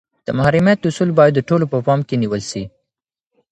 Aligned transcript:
د 0.25 0.27
محرمیت 0.37 0.79
اصول 0.89 1.09
باید 1.17 1.33
د 1.35 1.39
ټولو 1.49 1.65
په 1.71 1.77
پام 1.85 1.99
کي 2.07 2.15
نیول 2.21 2.41
سي. 2.51 2.63